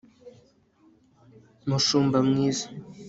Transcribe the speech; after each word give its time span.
mushumba 1.69 2.17
mwiza 2.27 2.65